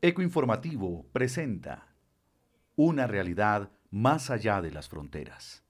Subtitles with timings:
[0.00, 1.88] Ecoinformativo presenta
[2.76, 5.64] una realidad más allá de las fronteras.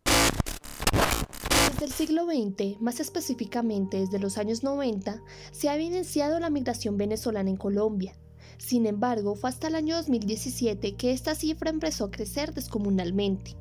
[1.70, 6.98] Desde el siglo XX, más específicamente desde los años 90, se ha evidenciado la migración
[6.98, 8.18] venezolana en Colombia.
[8.58, 13.56] Sin embargo, fue hasta el año 2017 que esta cifra empezó a crecer descomunalmente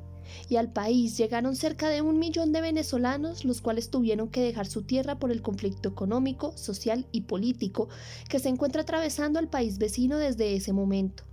[0.48, 4.66] y al país llegaron cerca de un millón de venezolanos, los cuales tuvieron que dejar
[4.66, 7.88] su tierra por el conflicto económico, social y político
[8.28, 11.24] que se encuentra atravesando el país vecino desde ese momento.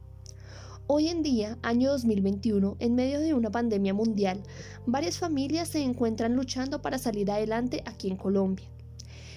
[0.87, 4.43] Hoy en día, año 2021, en medio de una pandemia mundial,
[4.85, 8.74] varias familias se encuentran luchando para salir adelante aquí en Colombia.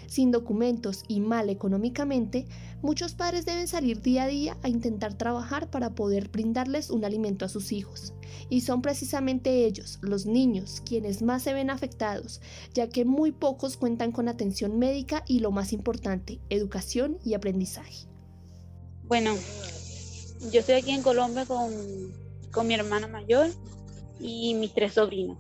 [0.09, 2.47] Sin documentos y mal económicamente,
[2.81, 7.45] muchos padres deben salir día a día a intentar trabajar para poder brindarles un alimento
[7.45, 8.15] a sus hijos.
[8.49, 12.41] Y son precisamente ellos, los niños, quienes más se ven afectados,
[12.73, 18.07] ya que muy pocos cuentan con atención médica y lo más importante, educación y aprendizaje.
[19.05, 19.35] Bueno,
[20.51, 21.71] yo estoy aquí en Colombia con,
[22.51, 23.51] con mi hermana mayor
[24.19, 25.37] y mis tres sobrinos.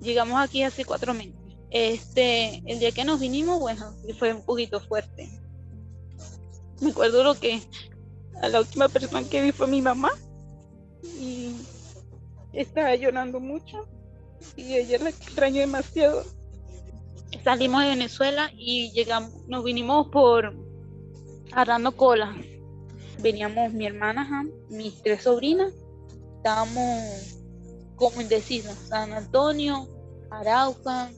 [0.00, 1.37] Llegamos aquí hace cuatro meses.
[1.70, 5.28] Este, el día que nos vinimos, bueno, fue un poquito fuerte.
[6.80, 7.60] Me acuerdo lo que
[8.40, 10.10] a la última persona que vi fue mi mamá
[11.02, 11.56] y
[12.52, 13.86] estaba llorando mucho
[14.56, 16.24] y ella la extrañó demasiado.
[17.44, 20.54] Salimos de Venezuela y llegamos, nos vinimos por
[21.52, 22.34] arrando cola.
[23.20, 25.72] Veníamos mi hermana, mis tres sobrinas,
[26.36, 27.36] estábamos
[27.96, 29.88] como indecisos, San Antonio,
[30.30, 31.10] Arauca,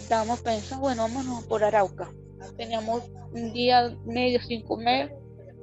[0.00, 2.10] estábamos pensando, bueno, vámonos por Arauca.
[2.56, 5.14] Teníamos un día medio sin comer,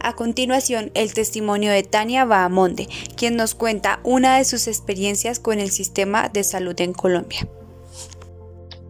[0.00, 2.86] A continuación, el testimonio de Tania Bahamonde,
[3.16, 7.48] quien nos cuenta una de sus experiencias con el sistema de salud en Colombia.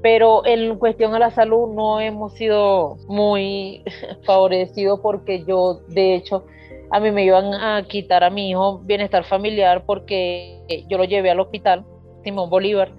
[0.03, 3.83] Pero en cuestión a la salud no hemos sido muy
[4.27, 6.45] favorecidos porque yo, de hecho,
[6.91, 11.31] a mí me iban a quitar a mi hijo bienestar familiar porque yo lo llevé
[11.31, 11.84] al hospital
[12.22, 12.93] Simón Bolívar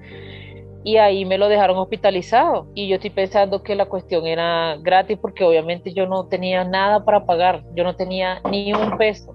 [0.83, 2.67] y ahí me lo dejaron hospitalizado.
[2.73, 7.03] Y yo estoy pensando que la cuestión era gratis porque obviamente yo no tenía nada
[7.03, 9.33] para pagar, yo no tenía ni un peso.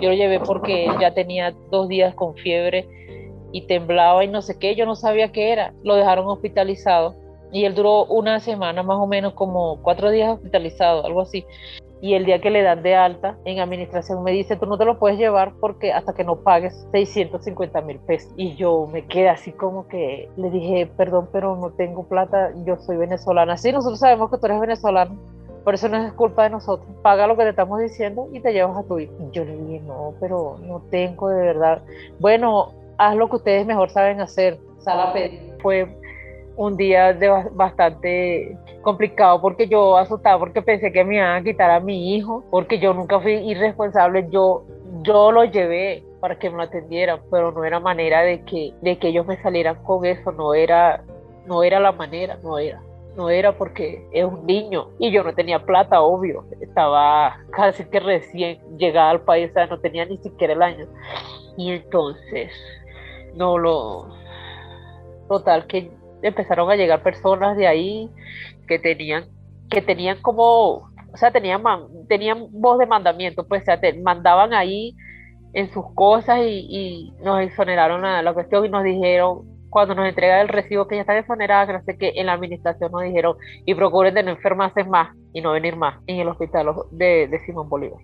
[0.00, 2.88] Yo lo llevé porque ya tenía dos días con fiebre
[3.52, 5.72] y temblaba y no sé qué, yo no sabía qué era.
[5.82, 7.14] Lo dejaron hospitalizado
[7.52, 11.46] y él duró una semana más o menos, como cuatro días hospitalizado, algo así
[12.04, 14.84] y el día que le dan de alta en administración me dice, tú no te
[14.84, 18.30] lo puedes llevar porque hasta que no pagues 650 mil pesos.
[18.36, 22.76] Y yo me quedé así como que le dije, perdón, pero no tengo plata, yo
[22.76, 23.56] soy venezolana.
[23.56, 25.16] Sí, nosotros sabemos que tú eres venezolano,
[25.64, 26.86] por eso no es culpa de nosotros.
[27.00, 29.14] Paga lo que te estamos diciendo y te llevas a tu hijo.
[29.20, 31.80] Y yo le dije, no, pero no tengo de verdad.
[32.18, 34.58] Bueno, haz lo que ustedes mejor saben hacer.
[34.80, 35.14] Sala
[35.62, 35.88] fue
[36.56, 41.70] un día de bastante complicado porque yo asustaba porque pensé que me iban a quitar
[41.70, 44.28] a mi hijo porque yo nunca fui irresponsable.
[44.30, 44.64] Yo
[45.02, 48.96] yo lo llevé para que me lo atendieran pero no era manera de que de
[48.98, 50.30] que ellos me salieran con eso.
[50.30, 51.02] No era
[51.46, 52.80] no era la manera no era
[53.16, 56.44] no era porque es un niño y yo no tenía plata obvio.
[56.60, 60.86] Estaba casi que recién llegada al país o sea no tenía ni siquiera el año.
[61.56, 62.52] Y entonces
[63.34, 64.08] no lo
[65.28, 65.90] total que
[66.24, 68.10] empezaron a llegar personas de ahí
[68.66, 69.26] que tenían,
[69.70, 71.62] que tenían como, o sea, tenían,
[72.08, 74.96] tenían voz de mandamiento, pues, o sea, te mandaban ahí
[75.52, 80.40] en sus cosas y, nos exoneraron la, la, cuestión y nos dijeron, cuando nos entrega
[80.40, 84.22] el recibo que ya está exonerada, que en la administración nos dijeron, y procuren de
[84.22, 88.00] no enfermarse más y no venir más en el hospital de, de Simón Bolívar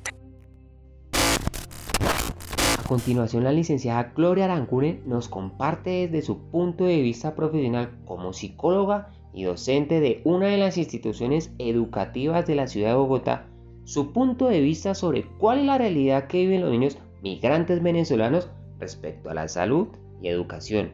[2.91, 9.13] continuación, la licenciada Gloria Aranguren nos comparte desde su punto de vista profesional como psicóloga
[9.33, 13.47] y docente de una de las instituciones educativas de la ciudad de Bogotá,
[13.85, 18.51] su punto de vista sobre cuál es la realidad que viven los niños migrantes venezolanos
[18.81, 19.87] respecto a la salud
[20.21, 20.91] y educación.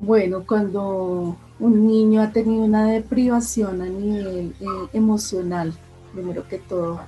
[0.00, 5.72] Bueno, cuando un niño ha tenido una deprivación a nivel eh, emocional,
[6.12, 6.98] primero que todo,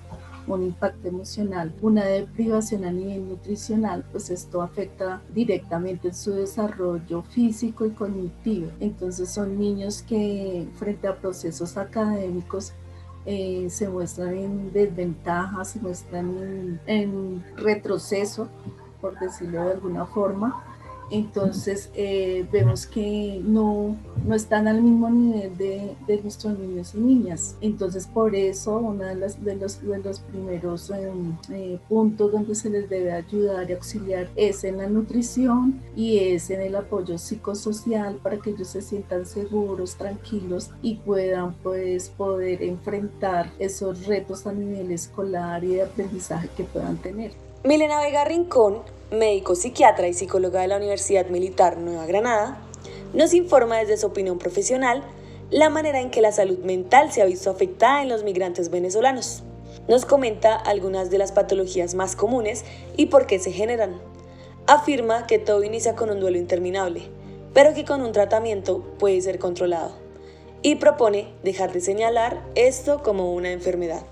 [0.54, 7.22] un impacto emocional, una deprivación a nivel nutricional, pues esto afecta directamente en su desarrollo
[7.22, 8.70] físico y cognitivo.
[8.80, 12.72] Entonces son niños que frente a procesos académicos
[13.26, 18.48] eh, se muestran en desventaja, se muestran en retroceso,
[19.00, 20.64] por decirlo de alguna forma,
[21.10, 26.98] entonces eh, vemos que no, no están al mismo nivel de, de, nuestros niños y
[26.98, 27.56] niñas.
[27.60, 32.88] Entonces por eso uno de, los, de, los, primeros em, eh, puntos donde se les
[32.88, 38.38] debe ayudar y auxiliar es en la nutrición y es en el apoyo psicosocial para
[38.38, 44.92] que ellos se sientan seguros, tranquilos y puedan pues poder enfrentar esos retos a nivel
[44.92, 47.32] escolar y de aprendizaje que puedan tener.
[47.64, 52.60] Milena Vega Rincón médico psiquiatra y psicóloga de la Universidad Militar Nueva Granada,
[53.12, 55.02] nos informa desde su opinión profesional
[55.50, 59.42] la manera en que la salud mental se ha visto afectada en los migrantes venezolanos.
[59.88, 62.64] Nos comenta algunas de las patologías más comunes
[62.96, 64.00] y por qué se generan.
[64.66, 67.02] Afirma que todo inicia con un duelo interminable,
[67.52, 69.92] pero que con un tratamiento puede ser controlado.
[70.62, 74.04] Y propone dejar de señalar esto como una enfermedad.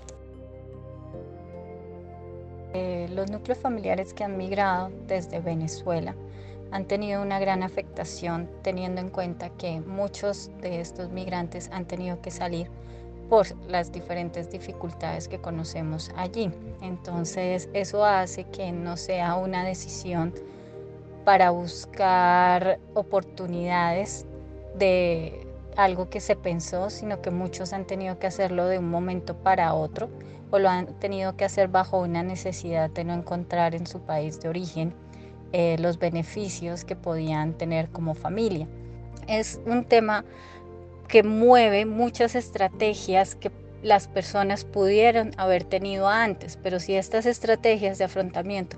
[3.13, 6.15] Los núcleos familiares que han migrado desde Venezuela
[6.71, 12.21] han tenido una gran afectación teniendo en cuenta que muchos de estos migrantes han tenido
[12.21, 12.69] que salir
[13.29, 16.51] por las diferentes dificultades que conocemos allí.
[16.81, 20.33] Entonces eso hace que no sea una decisión
[21.25, 24.25] para buscar oportunidades
[24.77, 29.35] de algo que se pensó, sino que muchos han tenido que hacerlo de un momento
[29.35, 30.09] para otro
[30.51, 34.39] o lo han tenido que hacer bajo una necesidad de no encontrar en su país
[34.39, 34.93] de origen
[35.51, 38.67] eh, los beneficios que podían tener como familia.
[39.27, 40.25] Es un tema
[41.07, 43.51] que mueve muchas estrategias que
[43.81, 48.77] las personas pudieron haber tenido antes, pero si estas estrategias de afrontamiento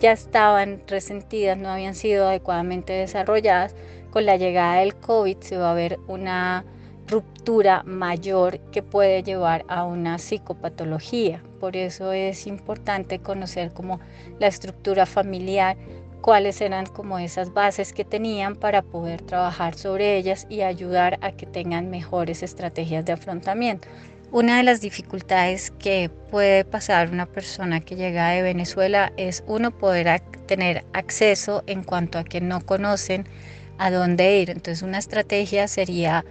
[0.00, 3.74] ya estaban resentidas, no habían sido adecuadamente desarrolladas,
[4.10, 6.64] con la llegada del COVID se va a ver una
[7.08, 11.42] ruptura mayor que puede llevar a una psicopatología.
[11.60, 14.00] Por eso es importante conocer como
[14.38, 15.76] la estructura familiar,
[16.20, 21.32] cuáles eran como esas bases que tenían para poder trabajar sobre ellas y ayudar a
[21.32, 23.88] que tengan mejores estrategias de afrontamiento.
[24.30, 29.70] Una de las dificultades que puede pasar una persona que llega de Venezuela es uno
[29.70, 33.28] poder tener acceso en cuanto a que no conocen
[33.76, 34.48] a dónde ir.
[34.48, 36.24] Entonces una estrategia sería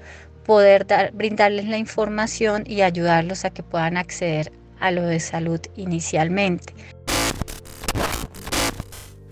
[0.45, 5.59] poder dar, brindarles la información y ayudarlos a que puedan acceder a lo de salud
[5.75, 6.73] inicialmente.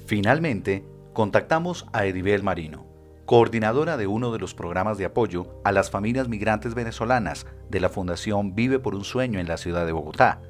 [0.06, 0.84] Finalmente,
[1.14, 2.86] contactamos a Edibel Marino,
[3.26, 7.90] coordinadora de uno de los programas de apoyo a las familias migrantes venezolanas de la
[7.90, 10.42] Fundación Vive por un Sueño en la ciudad de Bogotá,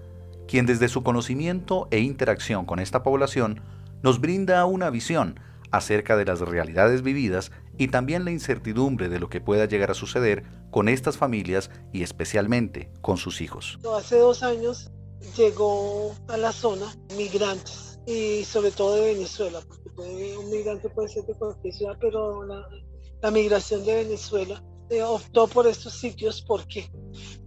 [0.48, 3.62] quien desde su conocimiento e interacción con esta población
[4.02, 5.40] nos brinda una visión
[5.72, 9.94] acerca de las realidades vividas y también la incertidumbre de lo que pueda llegar a
[9.94, 13.80] suceder con estas familias y especialmente con sus hijos.
[13.96, 14.92] Hace dos años
[15.38, 21.24] llegó a la zona migrantes y sobre todo de Venezuela, porque un migrante puede ser
[21.24, 26.90] de cualquier ciudad, pero la, migración de Venezuela eh, optó por estos sitios ¿por qué?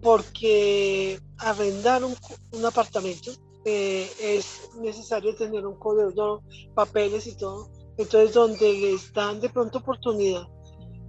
[0.00, 2.14] porque arrendar un,
[2.52, 3.32] un apartamento
[3.64, 6.42] eh, es necesario tener un código,
[6.74, 7.68] papeles y todo
[8.02, 10.46] entonces, donde les dan de pronto oportunidad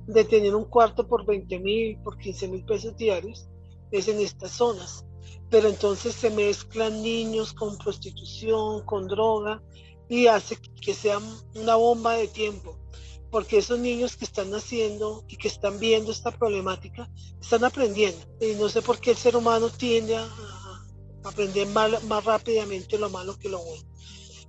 [0.07, 3.47] de tener un cuarto por 20 mil, por 15 mil pesos diarios,
[3.91, 5.05] es en estas zonas.
[5.50, 9.62] Pero entonces se mezclan niños con prostitución, con droga,
[10.09, 11.19] y hace que sea
[11.55, 12.77] una bomba de tiempo.
[13.31, 17.09] Porque esos niños que están naciendo y que están viendo esta problemática,
[17.41, 18.19] están aprendiendo.
[18.39, 20.29] Y no sé por qué el ser humano tiende a
[21.23, 23.92] aprender más rápidamente lo malo que lo bueno.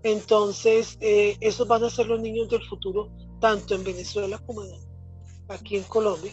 [0.05, 4.63] Entonces, eh, esos van a ser los niños del futuro, tanto en Venezuela como
[5.49, 6.33] aquí en Colombia.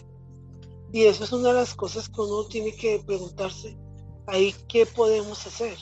[0.92, 3.76] Y eso es una de las cosas que uno tiene que preguntarse
[4.26, 5.76] ahí, ¿qué podemos hacer?